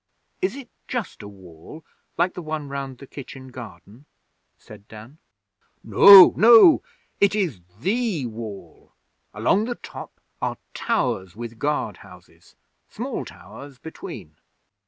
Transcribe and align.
'Is 0.41 0.55
it 0.55 0.67
just 0.87 1.21
a 1.21 1.27
Wall? 1.27 1.85
Like 2.17 2.33
the 2.33 2.41
one 2.41 2.69
round 2.69 2.97
the 2.97 3.05
kitchen 3.05 3.49
garden?' 3.49 4.07
said 4.57 4.87
Dan. 4.87 5.19
'No, 5.83 6.33
no! 6.35 6.81
It 7.19 7.35
is 7.35 7.61
the 7.81 8.25
Wall. 8.25 8.93
Along 9.31 9.65
the 9.65 9.75
top 9.75 10.19
are 10.41 10.57
towers 10.73 11.35
with 11.35 11.59
guard 11.59 11.97
houses, 11.97 12.55
small 12.89 13.25
towers, 13.25 13.77
between. 13.77 14.37